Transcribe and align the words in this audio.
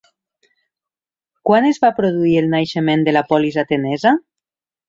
Quan 1.49 1.69
es 1.73 1.79
va 1.85 1.93
produir 1.99 2.33
el 2.41 2.51
naixement 2.57 3.07
de 3.09 3.17
la 3.19 3.27
polis 3.33 3.63
atenesa? 3.67 4.19